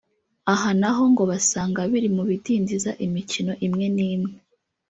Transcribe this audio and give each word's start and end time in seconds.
aha 0.53 0.69
naho 0.79 1.03
ngo 1.11 1.23
basanga 1.31 1.79
biri 1.91 2.09
mubidindiza 2.17 2.91
imikino 3.05 3.51
imwe 3.65 3.85
n’imwe 3.95 4.33